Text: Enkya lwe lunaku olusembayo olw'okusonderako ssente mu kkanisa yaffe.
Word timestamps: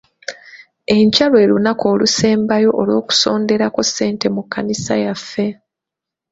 Enkya 0.95 1.25
lwe 1.31 1.43
lunaku 1.51 1.83
olusembayo 1.93 2.69
olw'okusonderako 2.81 3.81
ssente 3.87 4.25
mu 4.35 4.41
kkanisa 4.43 4.93
yaffe. 5.03 5.47